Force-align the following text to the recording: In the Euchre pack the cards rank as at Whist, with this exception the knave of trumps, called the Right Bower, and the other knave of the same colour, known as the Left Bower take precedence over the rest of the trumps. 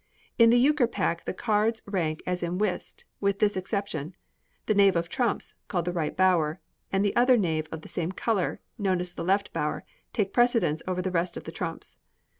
In 0.39 0.49
the 0.49 0.57
Euchre 0.57 0.87
pack 0.87 1.25
the 1.25 1.31
cards 1.31 1.83
rank 1.85 2.23
as 2.25 2.41
at 2.41 2.53
Whist, 2.55 3.05
with 3.19 3.37
this 3.37 3.55
exception 3.55 4.15
the 4.65 4.73
knave 4.73 4.95
of 4.95 5.09
trumps, 5.09 5.53
called 5.67 5.85
the 5.85 5.91
Right 5.93 6.17
Bower, 6.17 6.59
and 6.91 7.05
the 7.05 7.15
other 7.15 7.37
knave 7.37 7.67
of 7.71 7.81
the 7.81 7.87
same 7.87 8.11
colour, 8.11 8.59
known 8.79 8.99
as 8.99 9.13
the 9.13 9.23
Left 9.23 9.53
Bower 9.53 9.85
take 10.11 10.33
precedence 10.33 10.81
over 10.87 11.03
the 11.03 11.11
rest 11.11 11.37
of 11.37 11.43
the 11.43 11.51
trumps. 11.51 11.99